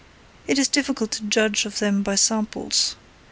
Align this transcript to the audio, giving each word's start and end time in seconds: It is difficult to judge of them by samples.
It 0.47 0.57
is 0.57 0.67
difficult 0.67 1.11
to 1.11 1.21
judge 1.25 1.63
of 1.63 1.77
them 1.77 2.01
by 2.01 2.15
samples. 2.15 2.95